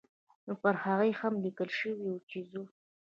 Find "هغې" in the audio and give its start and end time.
0.83-1.11